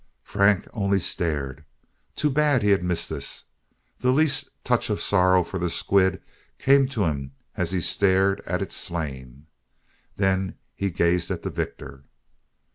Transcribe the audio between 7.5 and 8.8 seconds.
as he stared at it